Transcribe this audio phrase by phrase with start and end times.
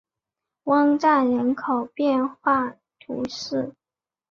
[0.63, 3.75] 翁赞人口变化图示